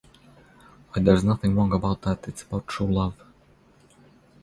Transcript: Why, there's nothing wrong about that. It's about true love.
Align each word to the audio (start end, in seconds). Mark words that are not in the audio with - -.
Why, 0.93 1.03
there's 1.03 1.23
nothing 1.23 1.55
wrong 1.55 1.71
about 1.73 2.01
that. 2.01 2.27
It's 2.27 2.41
about 2.41 2.67
true 2.67 2.91
love. 2.91 3.13